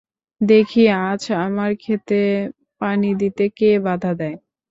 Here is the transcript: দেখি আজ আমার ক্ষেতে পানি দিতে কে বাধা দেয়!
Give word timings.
দেখি 0.41 0.81
আজ 1.05 1.21
আমার 1.45 1.71
ক্ষেতে 1.75 2.19
পানি 2.81 3.09
দিতে 3.21 3.45
কে 3.57 3.69
বাধা 3.85 4.11
দেয়! 4.19 4.37